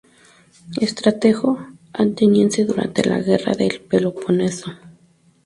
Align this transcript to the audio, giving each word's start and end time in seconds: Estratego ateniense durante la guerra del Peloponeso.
Estratego 0.81 1.63
ateniense 1.93 2.65
durante 2.65 3.05
la 3.07 3.19
guerra 3.21 3.53
del 3.53 3.79
Peloponeso. 3.81 4.71